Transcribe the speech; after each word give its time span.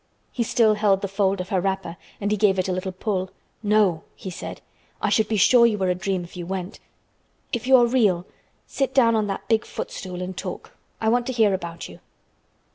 He 0.31 0.41
still 0.41 0.73
held 0.73 1.01
the 1.03 1.07
fold 1.07 1.39
of 1.41 1.49
her 1.49 1.61
wrapper 1.61 1.95
and 2.19 2.31
he 2.31 2.35
gave 2.35 2.57
it 2.57 2.67
a 2.67 2.71
little 2.71 2.91
pull. 2.91 3.29
"No," 3.61 4.01
he 4.15 4.31
said. 4.31 4.59
"I 4.99 5.09
should 5.09 5.27
be 5.27 5.37
sure 5.37 5.67
you 5.67 5.77
were 5.77 5.91
a 5.91 5.93
dream 5.93 6.23
if 6.23 6.35
you 6.35 6.47
went. 6.47 6.79
If 7.53 7.67
you 7.67 7.75
are 7.75 7.85
real, 7.85 8.25
sit 8.65 8.95
down 8.95 9.15
on 9.15 9.27
that 9.27 9.47
big 9.47 9.63
footstool 9.63 10.23
and 10.23 10.35
talk. 10.35 10.71
I 10.99 11.07
want 11.09 11.27
to 11.27 11.33
hear 11.33 11.53
about 11.53 11.87
you." 11.87 11.99